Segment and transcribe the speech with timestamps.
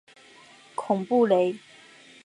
[0.73, 1.55] 孔布雷。